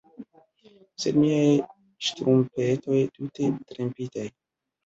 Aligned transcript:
Sed 1.03 1.19
miaj 1.23 1.51
ŝtrumpetoj, 2.07 3.03
tute 3.19 3.51
trempitaj 3.75 4.27